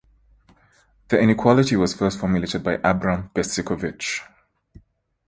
The 1.09 1.19
inequality 1.19 1.75
was 1.75 1.93
first 1.93 2.19
formulated 2.19 2.63
by 2.63 2.79
Abram 2.83 3.29
Besicovitch. 3.35 4.21